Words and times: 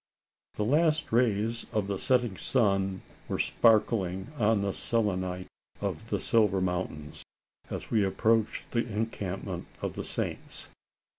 The 0.55 0.65
last 0.65 1.11
rays 1.11 1.67
of 1.71 1.85
the 1.85 1.99
setting 1.99 2.35
sun 2.35 3.03
were 3.27 3.37
sparkling 3.37 4.31
on 4.39 4.63
the 4.63 4.73
selenite 4.73 5.45
of 5.79 6.09
the 6.09 6.19
Silver 6.19 6.59
Mountains, 6.59 7.21
as 7.69 7.91
we 7.91 8.03
approached 8.03 8.63
the 8.71 8.83
encampment 8.91 9.67
of 9.79 9.93
the 9.93 10.03
Saints. 10.03 10.69